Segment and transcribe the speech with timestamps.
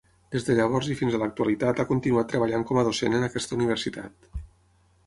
[0.35, 4.33] Des de llavors fins a l'actualitat ha continuat treballant com a docent en aquesta universitat.